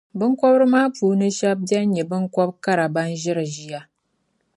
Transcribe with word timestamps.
Biŋkɔbri 0.17 0.65
maa 0.73 0.87
puuni 0.95 1.27
shεba 1.37 1.57
beni 1.67 1.83
n-nyɛ 1.85 2.03
biŋkɔb’ 2.09 2.49
kara 2.63 2.85
ban 2.93 3.09
ʒiri 3.21 3.45
ʒiya. 3.53 3.81